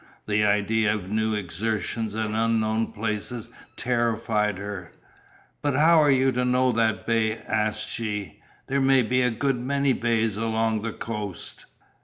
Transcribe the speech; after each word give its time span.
The 0.25 0.43
idea 0.43 0.95
of 0.95 1.11
new 1.11 1.35
exertions 1.35 2.15
and 2.15 2.35
unknown 2.35 2.91
places 2.91 3.49
terrified 3.77 4.57
her. 4.57 4.93
"But 5.61 5.75
how 5.75 6.01
are 6.01 6.09
you 6.09 6.31
to 6.31 6.43
know 6.43 6.71
the 6.71 6.99
bay?" 7.05 7.35
asked 7.37 7.87
she, 7.87 8.41
"there 8.65 8.81
may 8.81 9.03
be 9.03 9.21
a 9.21 9.29
good 9.29 9.59
many 9.59 9.93
bays 9.93 10.37
along 10.37 10.81
the 10.81 10.91
coast." 10.91 11.67